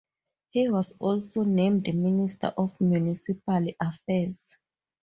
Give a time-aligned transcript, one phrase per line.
[0.49, 4.57] He was also named Minister of Municipal Affairs.